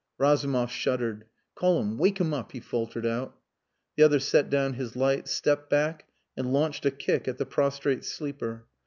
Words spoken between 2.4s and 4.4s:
he faltered out. The other